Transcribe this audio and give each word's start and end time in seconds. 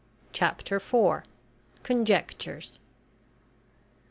CHAPTER 0.33 0.79
FOUR. 0.79 1.25
CONJECTURES. 1.83 2.79